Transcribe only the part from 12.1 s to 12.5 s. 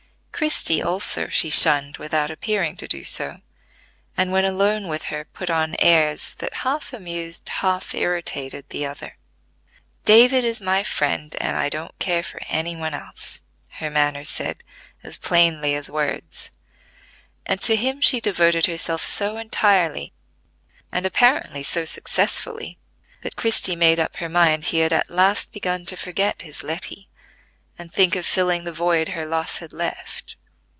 for